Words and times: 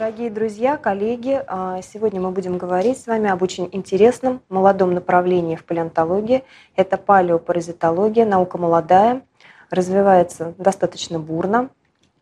Дорогие 0.00 0.30
друзья, 0.30 0.78
коллеги, 0.78 1.44
а, 1.46 1.82
сегодня 1.82 2.22
мы 2.22 2.30
будем 2.30 2.56
говорить 2.56 2.98
с 2.98 3.06
вами 3.06 3.28
об 3.28 3.42
очень 3.42 3.68
интересном 3.70 4.40
молодом 4.48 4.94
направлении 4.94 5.56
в 5.56 5.64
палеонтологии. 5.66 6.42
Это 6.74 6.96
палеопаразитология, 6.96 8.24
наука 8.24 8.56
молодая, 8.56 9.20
развивается 9.68 10.54
достаточно 10.56 11.18
бурно. 11.18 11.68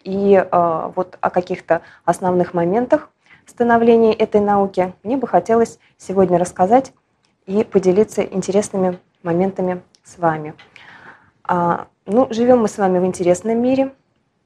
И 0.03 0.35
а, 0.51 0.93
вот 0.97 1.19
о 1.21 1.31
каких-то 1.31 1.83
основных 2.05 2.53
моментах 2.53 3.11
становления 3.47 4.13
этой 4.13 4.41
науки 4.41 4.93
мне 5.05 5.17
бы 5.17 5.29
хотелось 5.29 5.79
сегодня 5.99 6.37
рассказать 6.37 6.93
и 7.47 7.63
поделиться 7.63 8.23
интересными 8.23 8.99
моментами 9.23 9.83
с 10.03 10.19
вами. 10.19 10.55
А, 11.45 11.87
ну, 12.07 12.27
живем 12.31 12.59
мы 12.59 12.67
с 12.67 12.77
вами 12.77 12.99
в 12.99 13.05
интересном 13.05 13.63
мире, 13.63 13.95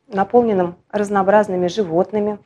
наполненном 0.07 0.77
разнообразными 0.91 1.69
животными, 1.69 2.39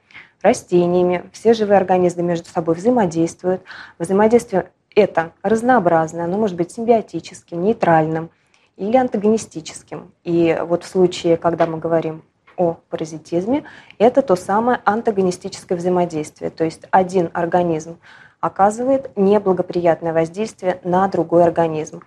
растениями. 0.46 1.28
Все 1.32 1.52
живые 1.52 1.76
организмы 1.76 2.22
между 2.22 2.48
собой 2.48 2.74
взаимодействуют. 2.76 3.62
Взаимодействие 3.98 4.70
это 4.94 5.32
разнообразное, 5.42 6.24
оно 6.24 6.38
может 6.38 6.56
быть 6.56 6.72
симбиотическим, 6.72 7.62
нейтральным 7.62 8.30
или 8.76 8.96
антагонистическим. 8.96 10.12
И 10.24 10.58
вот 10.62 10.84
в 10.84 10.88
случае, 10.88 11.36
когда 11.36 11.66
мы 11.66 11.78
говорим 11.78 12.22
о 12.56 12.78
паразитизме, 12.88 13.64
это 13.98 14.22
то 14.22 14.36
самое 14.36 14.80
антагонистическое 14.84 15.76
взаимодействие. 15.76 16.50
То 16.50 16.64
есть 16.64 16.86
один 16.90 17.30
организм 17.34 17.98
оказывает 18.40 19.14
неблагоприятное 19.16 20.14
воздействие 20.14 20.80
на 20.82 21.06
другой 21.08 21.44
организм. 21.44 22.02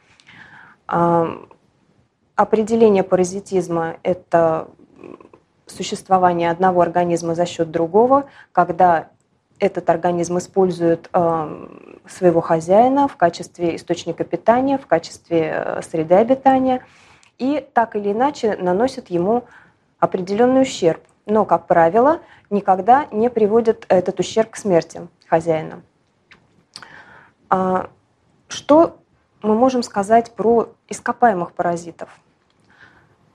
Определение 2.36 3.04
паразитизма– 3.04 3.98
это 4.04 4.70
существование 5.70 6.52
одного 6.52 6.82
организма 6.82 7.36
за 7.36 7.46
счет 7.46 7.72
другого, 7.72 8.26
когда 8.52 9.10
этот 9.60 9.90
организм 9.90 10.38
использует 10.38 11.10
э, 11.14 11.68
своего 12.08 12.42
хозяина 12.42 13.08
в 13.08 13.18
качестве 13.18 13.76
источника 13.76 14.24
питания, 14.24 14.78
в 14.78 14.88
качестве 14.88 15.52
э, 15.54 15.82
среды 15.82 16.16
обитания 16.16 16.84
и 17.38 17.66
так 17.74 17.96
или 17.96 18.12
иначе 18.12 18.56
наносит 18.58 19.10
ему 19.10 19.44
определенный 20.00 20.62
ущерб. 20.62 21.02
Но, 21.26 21.46
как 21.46 21.68
правило, 21.68 22.20
никогда 22.50 23.08
не 23.12 23.30
приводит 23.30 23.86
этот 23.90 24.20
ущерб 24.20 24.52
к 24.52 24.56
смерти 24.56 25.08
хозяина. 25.28 25.82
А, 27.50 27.90
что 28.48 28.98
мы 29.42 29.56
можем 29.56 29.84
сказать 29.84 30.32
про 30.32 30.70
ископаемых 30.88 31.52
паразитов? 31.52 32.10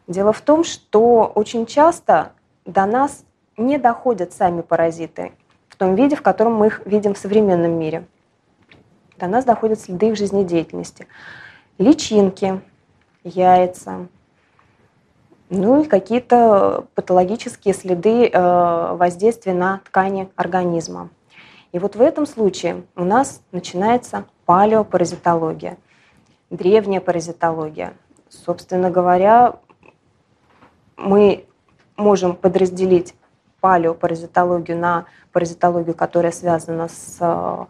Дело 0.06 0.32
в 0.32 0.40
том, 0.40 0.64
что 0.64 1.30
очень 1.34 1.66
часто 1.66 2.32
до 2.64 2.86
нас 2.86 3.24
не 3.56 3.78
доходят 3.78 4.32
сами 4.32 4.60
паразиты 4.60 5.32
в 5.68 5.76
том 5.76 5.94
виде, 5.94 6.16
в 6.16 6.22
котором 6.22 6.54
мы 6.54 6.66
их 6.66 6.82
видим 6.86 7.14
в 7.14 7.18
современном 7.18 7.72
мире. 7.72 8.06
До 9.18 9.26
нас 9.26 9.44
доходят 9.44 9.80
следы 9.80 10.08
их 10.08 10.16
жизнедеятельности. 10.16 11.06
Личинки, 11.78 12.60
яйца, 13.22 14.08
ну 15.50 15.82
и 15.82 15.86
какие-то 15.86 16.86
патологические 16.94 17.74
следы 17.74 18.28
э, 18.28 18.96
воздействия 18.96 19.54
на 19.54 19.80
ткани 19.84 20.28
организма. 20.36 21.10
И 21.72 21.78
вот 21.78 21.96
в 21.96 22.00
этом 22.00 22.26
случае 22.26 22.84
у 22.96 23.04
нас 23.04 23.42
начинается 23.52 24.24
палеопаразитология, 24.46 25.76
древняя 26.50 27.00
паразитология. 27.00 27.94
Собственно 28.28 28.90
говоря, 28.90 29.56
мы 30.96 31.46
можем 31.96 32.36
подразделить 32.36 33.14
палеопаразитологию 33.60 34.78
на 34.78 35.06
паразитологию, 35.32 35.94
которая 35.94 36.32
связана 36.32 36.88
с 36.88 37.66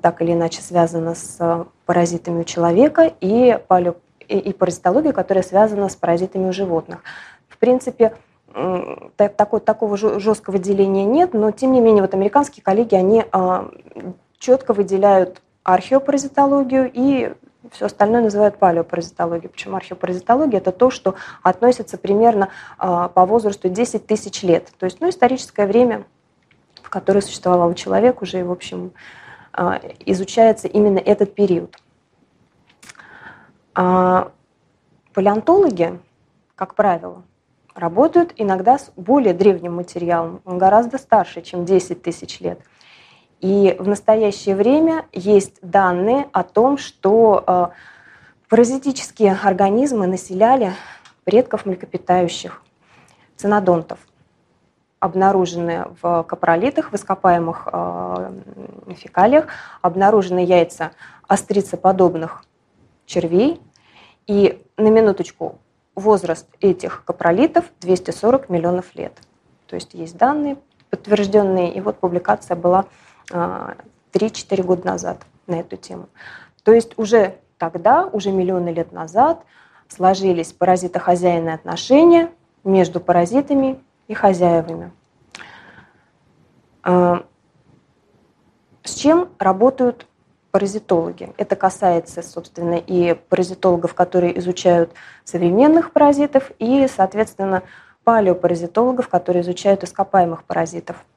так 0.00 0.22
или 0.22 0.32
иначе 0.32 0.62
связана 0.62 1.14
с 1.14 1.66
паразитами 1.84 2.40
у 2.40 2.44
человека, 2.44 3.12
и, 3.20 3.58
палео, 3.68 3.96
и 4.20 4.52
паразитологию, 4.52 5.12
которая 5.12 5.44
связана 5.44 5.88
с 5.88 5.96
паразитами 5.96 6.48
у 6.48 6.52
животных. 6.52 7.02
В 7.48 7.58
принципе, 7.58 8.16
такого, 9.16 9.60
такого 9.60 9.96
жесткого 9.96 10.58
деления 10.58 11.04
нет, 11.04 11.34
но 11.34 11.50
тем 11.50 11.72
не 11.72 11.80
менее 11.80 12.02
вот 12.02 12.14
американские 12.14 12.64
коллеги, 12.64 12.94
они 12.94 13.24
а, 13.32 13.68
четко 14.38 14.72
выделяют 14.72 15.42
археопаразитологию 15.62 16.90
и 16.92 17.34
все 17.72 17.86
остальное 17.86 18.22
называют 18.22 18.58
палеопаразитологией. 18.58 19.48
Почему 19.48 19.76
археопаразитология? 19.76 20.58
Это 20.58 20.72
то, 20.72 20.90
что 20.90 21.14
относится 21.42 21.98
примерно 21.98 22.48
а, 22.78 23.08
по 23.08 23.26
возрасту 23.26 23.68
10 23.68 24.06
тысяч 24.06 24.42
лет. 24.42 24.72
То 24.78 24.86
есть 24.86 25.00
ну, 25.00 25.08
историческое 25.08 25.66
время, 25.66 26.04
в 26.82 26.90
которое 26.90 27.20
существовал 27.20 27.74
человек, 27.74 28.22
уже, 28.22 28.44
в 28.44 28.50
общем, 28.50 28.92
а, 29.52 29.80
изучается 30.04 30.68
именно 30.68 30.98
этот 30.98 31.34
период. 31.34 31.76
А 33.74 34.32
палеонтологи, 35.14 35.98
как 36.54 36.74
правило, 36.74 37.22
работают 37.74 38.32
иногда 38.36 38.78
с 38.78 38.90
более 38.96 39.34
древним 39.34 39.74
материалом. 39.74 40.40
Он 40.44 40.58
гораздо 40.58 40.98
старше, 40.98 41.42
чем 41.42 41.64
10 41.64 42.02
тысяч 42.02 42.40
лет– 42.40 42.60
и 43.40 43.76
в 43.78 43.86
настоящее 43.86 44.56
время 44.56 45.06
есть 45.12 45.58
данные 45.62 46.28
о 46.32 46.42
том, 46.42 46.78
что 46.78 47.44
э, 47.46 47.66
паразитические 48.48 49.32
организмы 49.42 50.06
населяли 50.06 50.72
предков 51.24 51.66
млекопитающих, 51.66 52.62
цинодонтов, 53.36 53.98
обнаружены 55.00 55.86
в 56.00 56.22
капролитах, 56.22 56.92
в 56.92 56.94
ископаемых 56.94 57.68
э, 57.70 58.32
фекалиях, 58.96 59.48
обнаружены 59.82 60.38
яйца 60.38 60.92
острицеподобных 61.28 62.44
червей. 63.04 63.60
И 64.26 64.64
на 64.76 64.88
минуточку 64.88 65.58
возраст 65.94 66.48
этих 66.60 67.04
капролитов 67.04 67.66
240 67.80 68.48
миллионов 68.48 68.94
лет. 68.94 69.12
То 69.66 69.76
есть 69.76 69.94
есть 69.94 70.16
данные 70.16 70.56
подтвержденные, 70.90 71.74
и 71.74 71.80
вот 71.80 71.98
публикация 71.98 72.56
была 72.56 72.86
3-4 73.30 74.62
года 74.62 74.86
назад 74.86 75.26
на 75.46 75.60
эту 75.60 75.76
тему. 75.76 76.08
То 76.62 76.72
есть 76.72 76.92
уже 76.96 77.38
тогда, 77.58 78.06
уже 78.06 78.30
миллионы 78.30 78.70
лет 78.70 78.92
назад, 78.92 79.44
сложились 79.88 80.52
паразитохозяйные 80.52 81.54
отношения 81.54 82.30
между 82.64 83.00
паразитами 83.00 83.80
и 84.08 84.14
хозяевами. 84.14 84.90
А, 86.82 87.24
с 88.82 88.94
чем 88.94 89.28
работают 89.38 90.06
паразитологи? 90.50 91.32
Это 91.36 91.56
касается, 91.56 92.22
собственно, 92.22 92.74
и 92.74 93.14
паразитологов, 93.14 93.94
которые 93.94 94.38
изучают 94.38 94.92
современных 95.24 95.92
паразитов, 95.92 96.50
и, 96.58 96.88
соответственно, 96.88 97.62
палеопаразитологов, 98.04 99.08
которые 99.08 99.42
изучают 99.42 99.84
ископаемых 99.84 100.44
паразитов– 100.44 100.96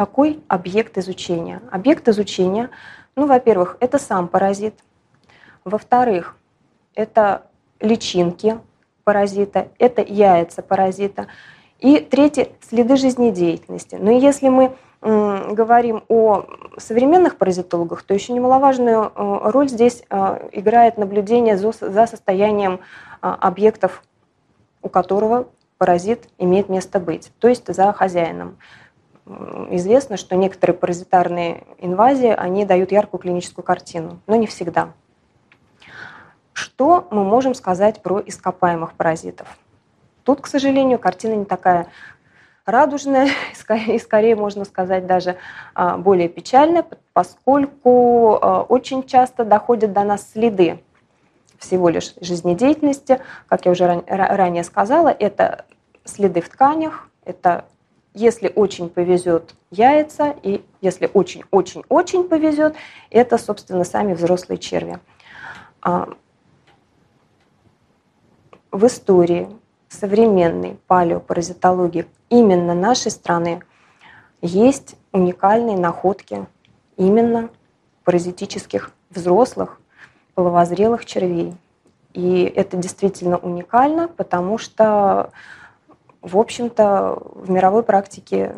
какой 0.00 0.42
объект 0.48 0.96
изучения? 0.96 1.60
Объект 1.70 2.08
изучения, 2.08 2.70
ну, 3.16 3.26
во-первых, 3.26 3.76
это 3.80 3.98
сам 3.98 4.28
паразит. 4.28 4.72
Во-вторых, 5.62 6.36
это 6.94 7.42
личинки 7.80 8.58
паразита, 9.04 9.68
это 9.78 10.00
яйца 10.00 10.62
паразита. 10.62 11.26
И 11.80 11.98
третье– 11.98 12.48
следы 12.66 12.96
жизнедеятельности. 12.96 13.96
Но 13.96 14.10
если 14.10 14.48
мы 14.48 14.74
говорим 15.02 16.02
о 16.08 16.46
современных 16.78 17.36
паразитологах, 17.36 18.02
то 18.02 18.14
еще 18.14 18.32
немаловажную 18.32 19.02
э, 19.02 19.50
роль 19.50 19.68
здесь 19.68 20.02
э, 20.08 20.48
играет 20.52 20.96
наблюдение 20.96 21.58
за 21.58 22.06
состоянием 22.06 22.80
э, 23.20 23.26
объектов, 23.28 24.02
у 24.80 24.88
которого 24.88 25.48
паразит 25.76 26.26
имеет 26.38 26.70
место 26.70 27.00
быть, 27.00 27.32
то 27.38 27.48
есть 27.48 27.74
за 27.74 27.92
хозяином 27.92 28.56
известно, 29.70 30.16
что 30.16 30.36
некоторые 30.36 30.76
паразитарные 30.76 31.64
инвазии, 31.78 32.30
они 32.30 32.64
дают 32.64 32.92
яркую 32.92 33.20
клиническую 33.20 33.64
картину, 33.64 34.20
но 34.26 34.36
не 34.36 34.46
всегда. 34.46 34.92
Что 36.52 37.06
мы 37.10 37.24
можем 37.24 37.54
сказать 37.54 38.02
про 38.02 38.20
ископаемых 38.20 38.94
паразитов? 38.94 39.48
Тут, 40.24 40.40
к 40.40 40.46
сожалению, 40.46 40.98
картина 40.98 41.34
не 41.34 41.44
такая 41.44 41.88
радужная, 42.66 43.30
и 43.86 43.98
скорее 43.98 44.36
можно 44.36 44.64
сказать 44.64 45.06
даже 45.06 45.36
а, 45.74 45.96
более 45.96 46.28
печальная, 46.28 46.84
поскольку 47.12 48.38
а, 48.40 48.62
очень 48.62 49.04
часто 49.04 49.44
доходят 49.44 49.92
до 49.92 50.04
нас 50.04 50.30
следы 50.32 50.80
всего 51.58 51.88
лишь 51.88 52.14
жизнедеятельности. 52.20 53.20
Как 53.48 53.66
я 53.66 53.72
уже 53.72 54.02
ранее 54.06 54.64
сказала, 54.64 55.08
это 55.08 55.66
следы 56.04 56.40
в 56.40 56.48
тканях, 56.48 57.08
это 57.24 57.66
если 58.14 58.52
очень 58.54 58.88
повезет, 58.88 59.54
яйца, 59.70 60.34
и 60.42 60.64
если 60.80 61.10
очень-очень-очень 61.12 62.24
повезет, 62.28 62.74
это, 63.10 63.38
собственно, 63.38 63.84
сами 63.84 64.14
взрослые 64.14 64.58
черви. 64.58 64.98
А, 65.82 66.08
в 68.70 68.86
истории 68.86 69.48
современной 69.88 70.78
палеопаразитологии 70.86 72.06
именно 72.28 72.74
нашей 72.74 73.10
страны 73.10 73.62
есть 74.40 74.96
уникальные 75.12 75.76
находки 75.76 76.46
именно 76.96 77.50
паразитических 78.04 78.92
взрослых 79.10 79.80
половозрелых 80.34 81.04
червей. 81.04 81.54
И 82.12 82.42
это 82.42 82.76
действительно 82.76 83.36
уникально, 83.36 84.08
потому 84.08 84.58
что, 84.58 85.30
в 86.22 86.38
общем-то, 86.38 87.18
в 87.34 87.50
мировой 87.50 87.82
практике 87.82 88.56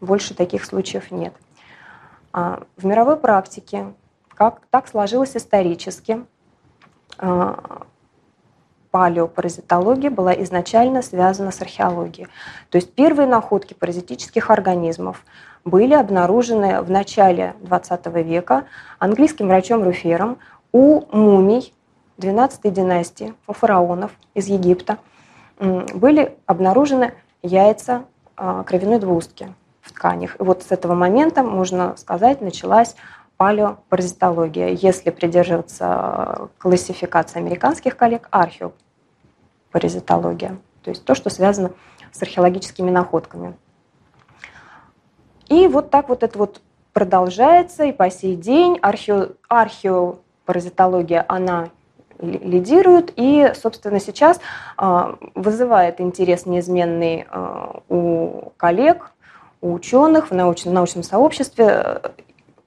больше 0.00 0.34
таких 0.34 0.64
случаев 0.64 1.10
нет. 1.10 1.34
А 2.32 2.62
в 2.76 2.84
мировой 2.84 3.16
практике, 3.16 3.92
как 4.28 4.60
так 4.70 4.88
сложилось 4.88 5.36
исторически, 5.36 6.24
а, 7.18 7.86
палеопаразитология 8.90 10.10
была 10.10 10.32
изначально 10.42 11.02
связана 11.02 11.52
с 11.52 11.60
археологией. 11.60 12.28
То 12.70 12.76
есть 12.76 12.92
первые 12.94 13.28
находки 13.28 13.74
паразитических 13.74 14.50
организмов 14.50 15.24
были 15.64 15.94
обнаружены 15.94 16.82
в 16.82 16.90
начале 16.90 17.54
XX 17.62 18.22
века 18.22 18.64
английским 18.98 19.48
врачом 19.48 19.84
Руфером 19.84 20.38
у 20.72 21.04
мумий 21.16 21.72
12 22.18 22.72
династии, 22.72 23.34
у 23.46 23.52
фараонов 23.52 24.12
из 24.34 24.46
Египта. 24.46 24.98
Были 25.60 26.36
обнаружены 26.46 27.14
яйца 27.42 28.04
а, 28.36 28.62
кровяной 28.64 28.98
двустки 28.98 29.54
в 29.82 29.92
тканях. 29.92 30.40
И 30.40 30.42
вот 30.42 30.62
с 30.62 30.72
этого 30.72 30.94
момента, 30.94 31.42
можно 31.42 31.98
сказать, 31.98 32.40
началась 32.40 32.96
палеопаразитология, 33.36 34.68
если 34.68 35.10
придерживаться 35.10 36.48
классификации 36.58 37.40
американских 37.40 37.94
коллег, 37.96 38.28
археопаразитология, 38.30 40.56
то 40.82 40.90
есть 40.90 41.04
то, 41.04 41.14
что 41.14 41.28
связано 41.28 41.72
с 42.10 42.22
археологическими 42.22 42.90
находками. 42.90 43.54
И 45.48 45.68
вот 45.68 45.90
так 45.90 46.08
вот 46.08 46.22
это 46.22 46.38
вот 46.38 46.62
продолжается, 46.94 47.84
и 47.84 47.92
по 47.92 48.08
сей 48.10 48.36
день 48.36 48.78
архео, 48.80 49.32
археопаразитология, 49.48 51.26
она 51.28 51.68
лидирует, 52.20 53.12
и, 53.16 53.52
собственно, 53.54 54.00
сейчас 54.00 54.40
а, 54.76 55.16
вызывает 55.34 56.00
интерес 56.00 56.46
неизменный 56.46 57.26
а, 57.30 57.80
у 57.88 58.52
коллег, 58.56 59.12
у 59.60 59.72
ученых 59.72 60.30
в 60.30 60.34
научном, 60.34 60.74
научном 60.74 61.02
сообществе 61.02 62.00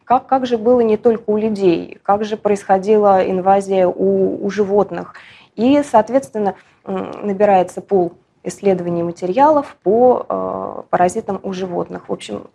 как, 0.06 0.28
как 0.28 0.46
же 0.46 0.58
было 0.58 0.82
не 0.82 0.98
только 0.98 1.24
у 1.28 1.38
людей, 1.38 2.00
как 2.04 2.24
же 2.26 2.38
происходила 2.38 3.28
инвазия 3.28 3.88
у, 3.88 4.46
у 4.46 4.50
животных. 4.50 5.16
И, 5.56 5.82
соответственно, 5.84 6.56
набирается 6.86 7.82
пул 7.82 8.14
исследований 8.44 9.04
материалов 9.04 9.78
по 9.84 10.26
э, 10.28 10.82
паразитам 10.90 11.40
у 11.44 11.54
животных. 11.54 12.10
В 12.10 12.14
общем, 12.14 12.48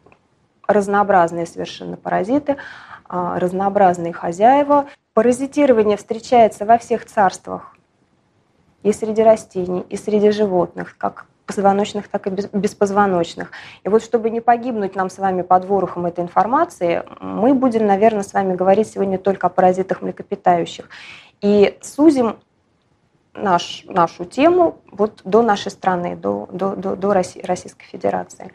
разнообразные 0.67 1.47
совершенно 1.47 1.97
паразиты, 1.97 2.57
разнообразные 3.09 4.13
хозяева. 4.13 4.87
Паразитирование 5.15 5.97
встречается 5.97 6.65
во 6.65 6.79
всех 6.79 7.05
царствах, 7.05 7.75
и 8.83 8.93
среди 8.93 9.23
растений, 9.23 9.85
и 9.89 9.97
среди 9.97 10.31
животных, 10.31 10.97
как 10.99 11.27
позвоночных, 11.47 12.09
так 12.09 12.27
и 12.27 12.31
беспозвоночных. 12.31 13.51
И 13.83 13.89
вот 13.89 14.03
чтобы 14.03 14.29
не 14.29 14.41
погибнуть 14.41 14.95
нам 14.95 15.09
с 15.09 15.19
вами 15.19 15.43
под 15.43 15.65
ворохом 15.65 16.05
этой 16.05 16.23
информации, 16.23 17.03
мы 17.21 17.55
будем, 17.55 17.87
наверное, 17.87 18.23
с 18.23 18.35
вами 18.35 18.55
говорить 18.55 18.89
сегодня 18.89 19.19
только 19.19 19.47
о 19.47 19.51
паразитах 19.51 20.03
млекопитающих. 20.03 20.89
И 21.41 21.79
сузим 21.81 22.37
наш, 23.33 23.85
нашу 23.87 24.27
тему 24.27 24.79
вот 24.93 25.23
до 25.25 25.43
нашей 25.43 25.71
страны, 25.71 26.17
до, 26.17 26.49
до, 26.53 26.77
до, 26.77 26.97
до 26.97 27.15
России, 27.15 27.41
Российской 27.43 27.87
Федерации. 27.87 28.53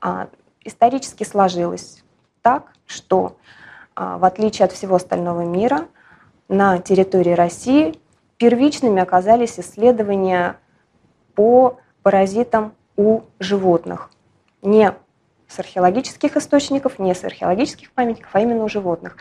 А, 0.00 0.26
исторически 0.64 1.22
сложилось 1.22 2.02
так, 2.42 2.72
что 2.86 3.36
а, 3.36 3.63
в 3.96 4.24
отличие 4.24 4.66
от 4.66 4.72
всего 4.72 4.96
остального 4.96 5.42
мира, 5.42 5.86
на 6.48 6.78
территории 6.78 7.32
России 7.32 7.94
первичными 8.36 9.00
оказались 9.00 9.58
исследования 9.58 10.56
по 11.34 11.78
паразитам 12.02 12.74
у 12.96 13.22
животных. 13.38 14.10
Не 14.62 14.94
с 15.48 15.58
археологических 15.58 16.36
источников, 16.36 16.98
не 16.98 17.14
с 17.14 17.24
археологических 17.24 17.92
памятников, 17.92 18.30
а 18.34 18.40
именно 18.40 18.64
у 18.64 18.68
животных. 18.68 19.16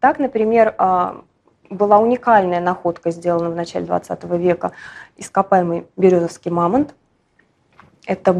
Так, 0.00 0.18
например, 0.18 0.74
а, 0.78 1.22
была 1.70 1.98
уникальная 1.98 2.60
находка, 2.60 3.10
сделана 3.10 3.50
в 3.50 3.56
начале 3.56 3.86
20 3.86 4.36
века, 4.36 4.72
ископаемый 5.16 5.86
березовский 5.96 6.50
мамонт. 6.50 6.94
Это 8.06 8.34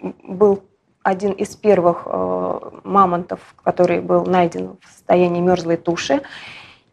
был 0.00 0.62
один 1.02 1.32
из 1.32 1.56
первых 1.56 2.02
а, 2.06 2.80
мамонтов, 2.84 3.40
который 3.62 4.00
был 4.00 4.24
найден 4.24 4.76
в 4.80 4.92
состоянии 4.92 5.40
мерзлой 5.40 5.76
туши. 5.76 6.22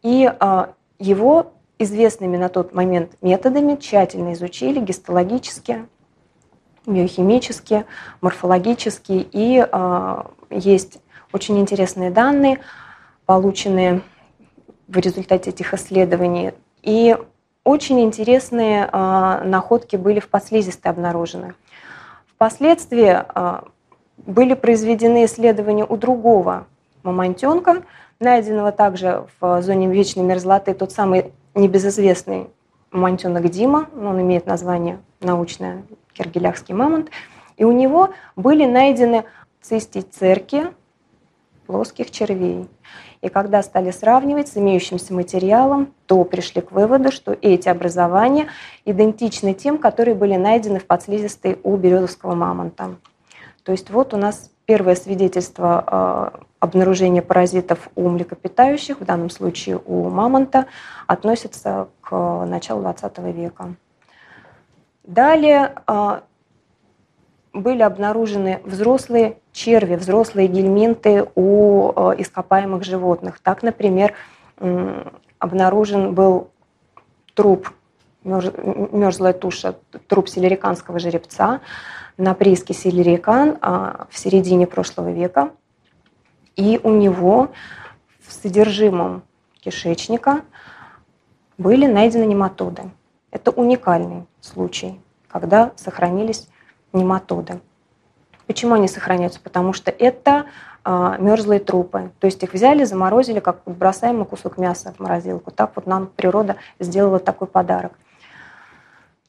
И 0.02 0.32
а, 0.40 0.74
его 1.00 1.54
известными 1.80 2.38
на 2.38 2.50
тот 2.50 2.74
момент 2.74 3.14
методами 3.22 3.76
тщательно 3.76 4.34
изучили 4.34 4.80
гистологически, 4.80 5.88
биохимически, 6.86 7.86
морфологически. 8.22 9.28
И 9.32 9.66
э, 9.66 10.24
есть 10.50 11.00
очень 11.32 11.58
интересные 11.60 12.12
данные, 12.12 12.60
полученные 13.26 14.02
в 14.88 14.98
результате 14.98 15.52
этих 15.52 15.74
исследований. 15.74 16.52
И 16.84 17.16
очень 17.64 18.02
интересные 18.02 18.90
э, 18.92 19.44
находки 19.46 19.96
были 19.96 20.20
в 20.20 20.28
подслизистой 20.28 20.92
обнаружены. 20.92 21.56
Впоследствии 22.36 23.24
э, 23.24 23.62
были 24.26 24.54
произведены 24.54 25.26
исследования 25.26 25.86
у 25.86 25.98
другого 25.98 26.68
мамонтенка, 27.04 27.84
найденного 28.20 28.72
также 28.72 29.26
в 29.40 29.62
зоне 29.62 29.88
вечной 29.88 30.24
мерзлоты, 30.24 30.74
тот 30.74 30.92
самый 30.92 31.32
небезызвестный 31.56 32.48
мамонтенок 32.92 33.50
Дима, 33.50 33.88
он 33.96 34.22
имеет 34.22 34.46
название 34.46 35.00
научное 35.22 35.84
киргиляхский 36.14 36.74
мамонт, 36.74 37.10
и 37.58 37.64
у 37.64 37.72
него 37.72 38.10
были 38.36 38.66
найдены 38.66 39.26
цистицерки 39.62 40.68
плоских 41.68 42.12
червей. 42.12 42.68
И 43.22 43.28
когда 43.28 43.62
стали 43.62 43.92
сравнивать 43.92 44.48
с 44.48 44.58
имеющимся 44.58 45.14
материалом, 45.14 45.94
то 46.06 46.24
пришли 46.24 46.62
к 46.62 46.72
выводу, 46.72 47.12
что 47.12 47.38
эти 47.42 47.68
образования 47.68 48.48
идентичны 48.86 49.54
тем, 49.54 49.78
которые 49.78 50.16
были 50.16 50.36
найдены 50.36 50.80
в 50.80 50.86
подслизистой 50.86 51.60
у 51.64 51.76
березовского 51.76 52.34
мамонта. 52.34 52.96
То 53.70 53.74
есть 53.74 53.92
вот 53.92 54.16
у 54.16 54.18
нас 54.18 54.50
первое 54.66 54.96
свидетельство 54.96 55.84
а, 55.86 56.40
обнаружения 56.60 57.22
паразитов 57.22 57.92
у 57.94 58.10
млекопитающих, 58.10 59.00
в 59.00 59.06
данном 59.06 59.30
случае 59.30 59.80
у 59.86 60.10
мамонта, 60.10 60.66
относится 61.06 61.88
к 62.02 62.46
началу 62.48 62.82
XX 62.82 63.32
века. 63.32 63.76
Далее 65.04 65.76
а, 65.86 66.24
были 67.54 67.84
обнаружены 67.84 68.60
взрослые 68.66 69.38
черви, 69.52 69.98
взрослые 69.98 70.48
гельминты 70.48 71.28
у 71.36 71.92
а, 71.96 72.16
ископаемых 72.18 72.84
животных. 72.84 73.40
Так, 73.40 73.62
например, 73.62 74.16
обнаружен 75.38 76.16
был 76.16 76.50
труп, 77.36 77.70
мерзлая 78.24 79.34
туша, 79.34 79.76
труп 80.08 80.28
селериканского 80.28 80.98
жеребца, 80.98 81.62
на 82.20 82.34
прииске 82.34 82.74
Селерикан 82.74 83.58
а, 83.62 84.08
в 84.10 84.20
середине 84.20 84.68
прошлого 84.68 85.10
века. 85.10 85.52
И 86.56 86.80
у 86.84 86.92
него 86.92 87.50
в 88.20 88.34
содержимом 88.34 89.24
кишечника 89.62 90.42
были 91.58 91.88
найдены 91.88 92.26
нематоды. 92.26 92.84
Это 93.32 93.52
уникальный 93.52 94.26
случай, 94.42 95.00
когда 95.30 95.72
сохранились 95.78 96.50
нематоды. 96.92 97.62
Почему 98.48 98.74
они 98.74 98.90
сохраняются? 98.90 99.40
Потому 99.40 99.72
что 99.72 99.90
это 99.90 100.46
а, 100.84 101.18
мерзлые 101.20 101.62
трупы. 101.62 102.12
То 102.20 102.26
есть 102.26 102.44
их 102.44 102.54
взяли, 102.54 102.84
заморозили, 102.84 103.40
как 103.40 103.62
бросаемый 103.66 104.26
кусок 104.26 104.58
мяса 104.58 104.94
в 104.98 105.00
морозилку. 105.00 105.52
Так 105.52 105.72
вот 105.76 105.88
нам 105.88 106.08
природа 106.08 106.58
сделала 106.80 107.20
такой 107.20 107.48
подарок. 107.48 107.94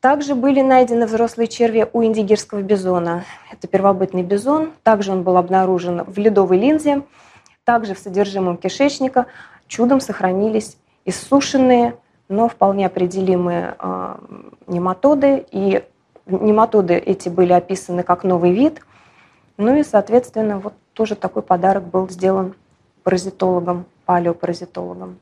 Также 0.01 0.35
были 0.35 0.63
найдены 0.63 1.05
взрослые 1.05 1.47
черви 1.47 1.87
у 1.93 2.03
индигирского 2.03 2.63
бизона. 2.63 3.25
Это 3.53 3.69
первобытный 3.69 4.23
бизон. 4.23 4.73
Также 4.83 5.13
он 5.13 5.23
был 5.23 5.37
обнаружен 5.37 6.05
в 6.05 6.17
ледовой 6.17 6.59
линзе. 6.59 7.03
Также 7.65 7.95
в 7.95 7.99
содержимом 7.99 8.57
кишечника 8.57 9.27
чудом 9.67 10.01
сохранились 10.01 10.79
иссушенные, 11.05 11.97
но 12.31 12.49
вполне 12.49 12.87
определимые 12.87 13.77
э, 13.79 14.17
нематоды. 14.69 15.45
И 15.51 15.85
нематоды 16.27 16.95
эти 16.95 17.29
были 17.29 17.53
описаны 17.53 18.03
как 18.03 18.25
новый 18.25 18.53
вид. 18.53 18.81
Ну 19.59 19.77
и, 19.77 19.83
соответственно, 19.83 20.61
вот 20.61 20.73
тоже 20.95 21.15
такой 21.15 21.43
подарок 21.43 21.85
был 21.85 22.09
сделан 22.09 22.55
паразитологам, 23.03 23.85
палеопаразитологам. 24.07 25.19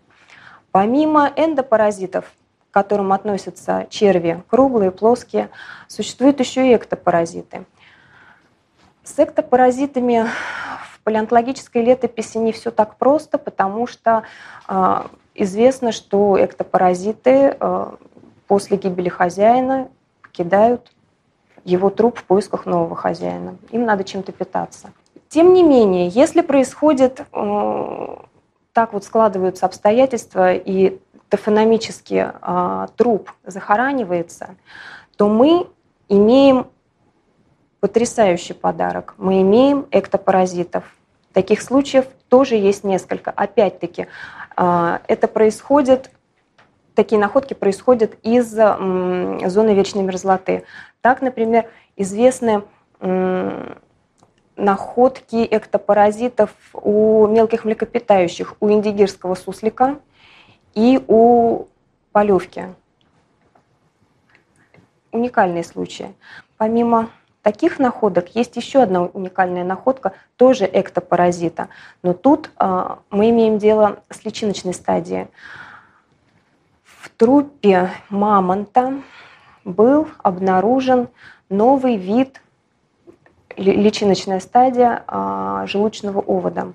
Помимо 0.71 1.33
эндопаразитов, 1.35 2.33
к 2.71 2.75
которым 2.75 3.13
относятся 3.13 3.87
черви 3.91 4.43
круглые, 4.49 4.91
плоские, 4.91 5.51
существуют 5.87 6.41
еще 6.41 6.71
и 6.71 6.77
эктопаразиты. 6.77 7.65
С 9.03 9.19
эктопаразитами 9.19 10.27
в 10.93 11.01
палеонтологической 11.03 11.83
летописи 11.83 12.37
не 12.39 12.53
все 12.53 12.71
так 12.71 12.97
просто, 12.97 13.39
потому 13.39 13.87
что 13.87 14.25
э, 14.69 15.03
известно, 15.35 15.93
что 15.93 16.37
эктопаразиты 16.39 17.57
э, 17.59 17.87
после 18.47 18.77
гибели 18.77 19.09
хозяина 19.09 19.89
покидают 20.21 20.93
его 21.65 21.91
труп 21.91 22.19
в 22.19 22.25
поисках 22.25 22.67
нового 22.67 22.97
хозяина. 22.97 23.57
Им 23.71 23.85
надо 23.85 24.05
чем-то 24.05 24.33
питаться. 24.33 24.91
Тем 25.29 25.53
не 25.53 25.63
менее, 25.63 26.09
если 26.09 26.41
происходит, 26.41 27.21
э, 27.33 28.17
так 28.73 28.93
вот 28.93 29.05
складываются 29.05 29.67
обстоятельства, 29.67 30.55
и 30.55 30.99
тофономически 31.29 32.33
э, 32.33 32.87
труп 32.97 33.33
захоранивается, 33.45 34.57
то 35.17 35.29
мы 35.29 35.67
имеем 36.09 36.69
потрясающий 37.81 38.55
подарок. 38.55 39.15
Мы 39.19 39.43
имеем 39.43 39.87
эктопаразитов. 39.91 40.85
Таких 41.33 41.63
случаев 41.63 42.07
тоже 42.29 42.57
есть 42.57 42.85
несколько. 42.85 43.31
Опять-таки, 43.31 44.07
э, 44.57 44.99
это 45.07 45.29
происходит 45.29 46.11
такие 46.95 47.21
находки 47.21 47.55
происходят 47.55 48.17
из 48.25 48.51
зоны 48.51 49.73
вечной 49.73 50.03
мерзлоты. 50.03 50.65
Так, 51.01 51.23
например, 51.23 51.71
известны 51.95 52.65
находки 54.59 55.47
эктопаразитов 55.49 56.51
у 56.75 57.29
мелких 57.29 57.65
млекопитающих, 57.65 58.55
у 58.59 58.69
индигирского 58.69 59.37
суслика 59.37 59.99
и 60.79 61.03
у 61.09 61.67
полевки. 62.13 62.67
Уникальные 65.11 65.65
случаи. 65.65 66.15
Помимо 66.57 67.11
таких 67.43 67.81
находок 67.81 68.37
есть 68.37 68.55
еще 68.55 68.83
одна 68.83 69.03
уникальная 69.03 69.65
находка, 69.65 70.13
тоже 70.37 70.71
эктопаразита. 70.73 71.69
Но 72.05 72.13
тут 72.13 72.53
э, 72.61 72.97
мы 73.11 73.31
имеем 73.31 73.59
дело 73.59 74.05
с 74.09 74.25
личиночной 74.25 74.73
стадией. 74.73 75.27
В 76.85 77.09
трупе 77.11 77.91
мамонта 78.09 79.03
был 79.65 80.09
обнаружен 80.23 81.09
новый 81.49 81.97
вид, 81.97 82.41
личиночная 83.57 84.39
стадия 84.39 85.03
а, 85.09 85.67
желудочного 85.67 86.21
овода. 86.21 86.73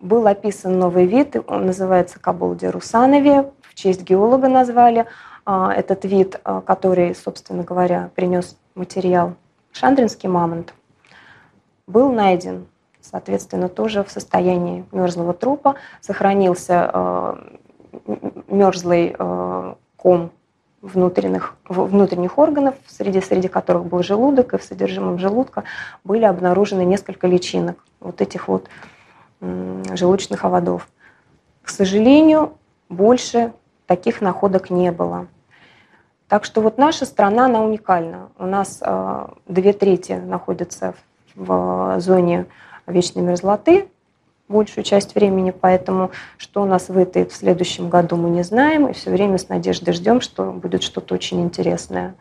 Был 0.00 0.26
описан 0.26 0.78
новый 0.78 1.04
вид, 1.04 1.36
он 1.46 1.66
называется 1.66 2.18
Кабулди 2.18 2.66
русанови, 2.66 3.44
в 3.60 3.74
честь 3.74 4.02
геолога 4.02 4.48
назвали 4.48 5.04
а, 5.44 5.74
этот 5.74 6.06
вид, 6.06 6.40
а, 6.42 6.62
который, 6.62 7.14
собственно 7.14 7.64
говоря, 7.64 8.10
принес 8.14 8.56
материал 8.74 9.34
шандринский 9.72 10.26
мамонт, 10.26 10.72
был 11.86 12.10
найден, 12.10 12.66
соответственно, 13.02 13.68
тоже 13.68 14.02
в 14.02 14.10
состоянии 14.10 14.86
мерзлого 14.90 15.34
трупа, 15.34 15.74
сохранился 16.00 17.36
мерзлый 18.48 19.14
ком 19.96 20.30
внутренних, 20.80 21.56
внутренних 21.68 22.38
органов, 22.38 22.74
среди, 22.86 23.20
среди 23.20 23.48
которых 23.48 23.84
был 23.84 24.02
желудок, 24.02 24.54
и 24.54 24.58
в 24.58 24.62
содержимом 24.62 25.18
желудка 25.18 25.64
были 26.04 26.24
обнаружены 26.24 26.84
несколько 26.84 27.26
личинок. 27.26 27.84
Вот 28.00 28.20
этих 28.20 28.48
вот 28.48 28.68
желудочных 29.40 30.44
оводов. 30.44 30.88
К 31.62 31.68
сожалению, 31.68 32.58
больше 32.88 33.52
таких 33.86 34.20
находок 34.20 34.70
не 34.70 34.92
было. 34.92 35.26
Так 36.28 36.44
что 36.44 36.60
вот 36.60 36.78
наша 36.78 37.06
страна, 37.06 37.46
она 37.46 37.62
уникальна. 37.62 38.28
У 38.38 38.46
нас 38.46 38.78
э, 38.80 39.26
две 39.48 39.72
трети 39.72 40.12
находятся 40.12 40.94
в 41.34 41.98
зоне 41.98 42.46
вечной 42.86 43.22
мерзлоты, 43.22 43.88
большую 44.48 44.84
часть 44.84 45.14
времени, 45.14 45.50
поэтому 45.52 46.10
что 46.36 46.62
у 46.62 46.66
нас 46.66 46.88
вытает 46.88 47.32
в 47.32 47.36
следующем 47.36 47.88
году, 47.88 48.16
мы 48.16 48.30
не 48.30 48.42
знаем, 48.42 48.88
и 48.88 48.92
все 48.92 49.10
время 49.10 49.38
с 49.38 49.48
надеждой 49.48 49.92
ждем, 49.92 50.20
что 50.20 50.52
будет 50.52 50.82
что-то 50.82 51.14
очень 51.14 51.40
интересное. 51.42 52.14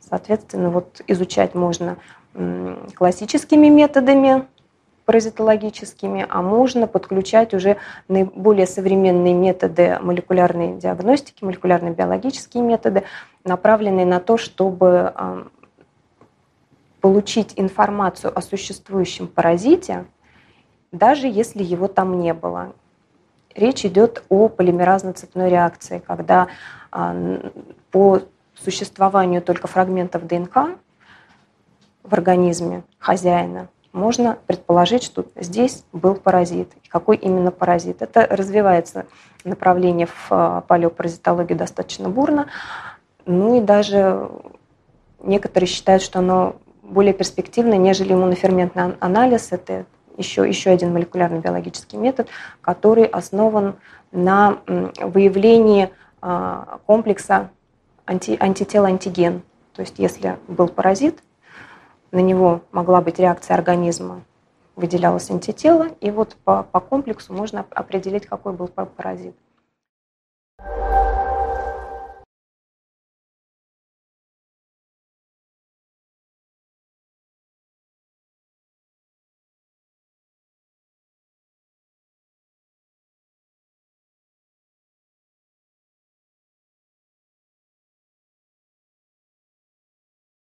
Соответственно, 0.00 0.70
вот 0.70 1.00
изучать 1.06 1.54
можно 1.54 1.96
классическими 2.94 3.68
методами, 3.68 4.46
паразитологическими, 5.04 6.26
а 6.28 6.42
можно 6.42 6.86
подключать 6.86 7.54
уже 7.54 7.76
наиболее 8.08 8.66
современные 8.66 9.34
методы 9.34 9.98
молекулярной 10.00 10.78
диагностики, 10.78 11.44
молекулярно-биологические 11.44 12.62
методы, 12.62 13.04
направленные 13.44 14.06
на 14.06 14.20
то, 14.20 14.36
чтобы 14.36 15.12
получить 17.00 17.54
информацию 17.56 18.36
о 18.36 18.40
существующем 18.40 19.26
паразите, 19.26 20.06
даже 20.92 21.26
если 21.26 21.62
его 21.62 21.88
там 21.88 22.20
не 22.20 22.32
было. 22.32 22.74
Речь 23.54 23.84
идет 23.84 24.22
о 24.28 24.48
полимеразно-цепной 24.48 25.50
реакции, 25.50 26.02
когда 26.06 26.46
а, 26.90 27.14
по 27.90 28.20
существованию 28.54 29.42
только 29.42 29.66
фрагментов 29.66 30.26
ДНК 30.26 30.78
в 32.02 32.12
организме 32.12 32.84
хозяина 32.98 33.68
можно 33.92 34.38
предположить, 34.46 35.02
что 35.02 35.26
здесь 35.36 35.84
был 35.92 36.14
паразит. 36.14 36.72
Какой 36.88 37.16
именно 37.16 37.50
паразит? 37.50 38.00
Это 38.02 38.26
развивается 38.28 39.06
направление 39.44 40.06
в 40.06 40.26
а, 40.30 40.60
палеопаразитологии 40.62 41.54
достаточно 41.54 42.08
бурно. 42.08 42.46
Ну 43.26 43.58
и 43.58 43.60
даже 43.60 44.30
некоторые 45.22 45.68
считают, 45.68 46.02
что 46.02 46.20
оно 46.20 46.56
более 46.82 47.12
перспективное, 47.12 47.78
нежели 47.78 48.14
иммуноферментный 48.14 48.94
анализ. 48.98 49.52
Это 49.52 49.84
еще, 50.16 50.46
еще 50.48 50.70
один 50.70 50.92
молекулярный 50.92 51.40
биологический 51.40 51.96
метод, 51.96 52.28
который 52.60 53.04
основан 53.04 53.76
на 54.10 54.58
выявлении 54.66 55.90
а, 56.20 56.78
комплекса 56.86 57.50
анти, 58.06 58.36
антител-антиген. 58.40 59.42
То 59.74 59.82
есть 59.82 59.98
если 59.98 60.38
был 60.48 60.68
паразит, 60.68 61.22
на 62.12 62.20
него 62.20 62.60
могла 62.70 63.00
быть 63.00 63.18
реакция 63.18 63.54
организма, 63.54 64.22
выделялось 64.76 65.30
антитело, 65.30 65.88
и 66.00 66.10
вот 66.10 66.36
по, 66.44 66.62
по 66.62 66.80
комплексу 66.80 67.32
можно 67.32 67.66
определить, 67.70 68.26
какой 68.26 68.52
был 68.52 68.68
паразит. 68.68 69.34